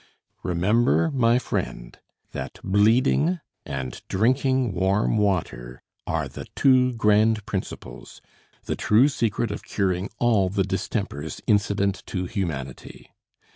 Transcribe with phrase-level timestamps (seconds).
[0.41, 1.95] Remember, my friend,
[2.31, 8.19] that bleeding and drinking warm water are the two grand principles
[8.63, 13.11] the true secret of curing all the distempers incident to humanity.